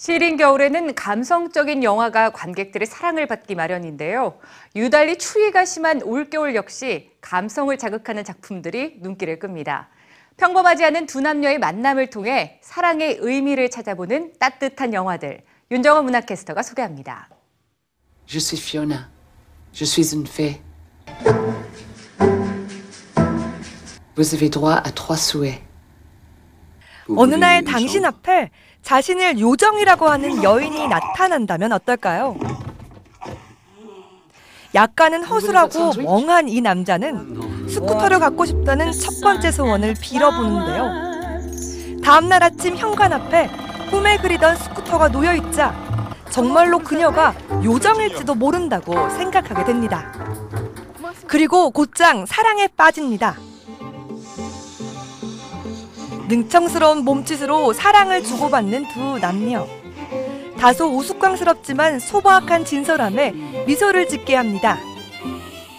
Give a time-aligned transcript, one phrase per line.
[0.00, 4.38] 시린 겨울에는 감성적인 영화가 관객들의 사랑을 받기 마련인데요.
[4.74, 9.90] 유달리 추위가 심한 올겨울 역시 감성을 자극하는 작품들이 눈길을 끕니다.
[10.38, 15.42] 평범하지 않은 두 남녀의 만남을 통해 사랑의 의미를 찾아보는 따뜻한 영화들.
[15.70, 17.28] 윤정원 문화캐스터가 소개합니다.
[18.26, 19.10] Je suis Fiona.
[19.74, 20.62] Je suis une fée.
[24.16, 25.60] Vous avez droit à trois souhaits.
[27.16, 28.50] 어느 날 당신 앞에
[28.82, 32.36] 자신을 요정이라고 하는 여인이 나타난다면 어떨까요?
[34.74, 42.00] 약간은 허술하고 멍한 이 남자는 스쿠터를 갖고 싶다는 첫 번째 소원을 빌어보는데요.
[42.02, 43.50] 다음 날 아침 현관 앞에
[43.90, 45.74] 꿈에 그리던 스쿠터가 놓여 있자
[46.30, 47.34] 정말로 그녀가
[47.64, 50.12] 요정일지도 모른다고 생각하게 됩니다.
[51.26, 53.36] 그리고 곧장 사랑에 빠집니다.
[56.30, 59.66] 능청스러운 몸짓으로 사랑을 주고받는 두 남녀.
[60.60, 63.32] 다소 우스꽝스럽지만 소박한 진솔함에
[63.66, 64.78] 미소를 짓게 합니다.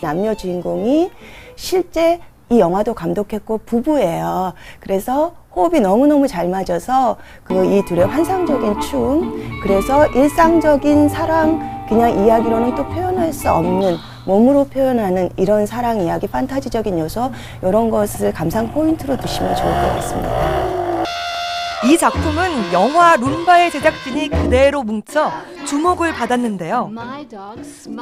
[0.02, 1.10] 남녀 주인공이
[1.56, 4.54] 실제 이 영화도 감독했고 부부예요.
[4.82, 12.76] 그래서 호흡이 너무너무 잘 맞아서 그 이 둘의 환상적인 춤, 그래서 일상적인 사랑, 그냥 이야기로는
[12.76, 17.32] 또 표현할 수 없는 몸으로 표현하는 이런 사랑 이야기, 판타지적인 요소,
[17.64, 21.02] 이런 것을 감상 포인트로 두시면 좋을 것 같습니다.
[21.84, 25.32] 이 작품은 영화 룸바의 제작진이 그대로 뭉쳐
[25.66, 26.92] 주목을 받았는데요.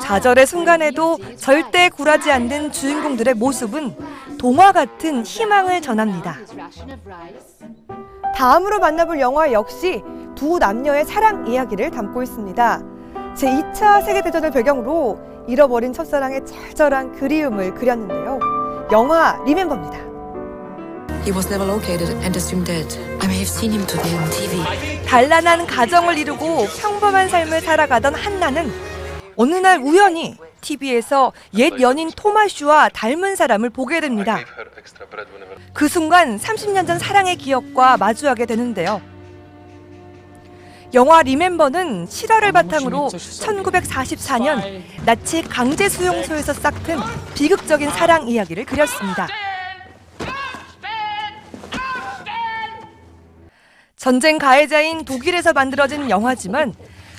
[0.02, 3.96] 좌절의 순간에도 절대 굴하지 않는 주인공들의 모습은
[4.38, 6.36] 동화 같은 희망을 전합니다.
[8.36, 10.02] 다음으로 만나볼 영화 역시
[10.36, 12.82] 두 남녀의 사랑 이야기를 담고 있습니다.
[13.40, 18.40] 제2차 세계대전을 배경으로 잃어버린 첫사랑의 절절한 그리움을 그렸는데요.
[18.92, 19.98] 영화 리멤버입니다.
[21.24, 23.00] He was never located and assumed dead.
[23.22, 25.06] I may have seen him today on TV.
[25.06, 28.70] 단란한 가정을 이루고 평범한 삶을 살아가던 한나는
[29.38, 34.40] 어느 날 우연히 TV에서 옛 연인 토마슈와 닮은 사람을 보게 됩니다.
[35.74, 39.02] 그 순간 30년 전 사랑의 기억과 마주하게 되는데요.
[40.94, 46.98] 영화 리멤버는 실화를 바탕으로 1944년 나치 강제 수용소에서 싹튼
[47.36, 49.28] 비극적인 사랑 이야기를 그렸습니다.
[53.96, 56.74] 전쟁 가해자인 독일에서 만들어진 영화지만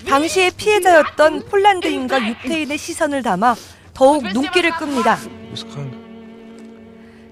[0.08, 3.54] 당시의 피해자였던 폴란드인과 유태인의 시선을 담아
[3.94, 5.18] 더욱 눈길을 끕니다.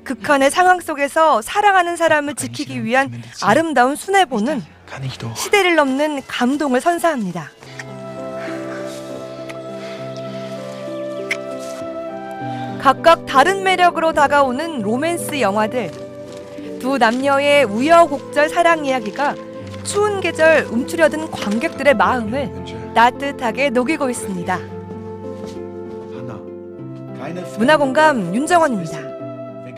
[0.08, 4.62] 극한의 상황 속에서 사랑하는 사람을 지키기 위한 아름다운 순애보는
[5.36, 7.50] 시대를 넘는 감동을 선사합니다.
[12.80, 15.90] 각각 다른 매력으로 다가오는 로맨스 영화들.
[16.80, 19.34] 두 남녀의 우여곡절 사랑 이야기가
[19.84, 22.50] 추운 계절 움츠려든 관객들의 마음을
[22.94, 24.58] 따뜻하게 녹이고 있습니다.
[27.58, 29.07] 문화공감 윤정원입니다.